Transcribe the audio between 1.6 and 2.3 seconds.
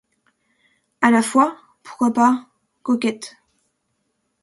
Pourquoi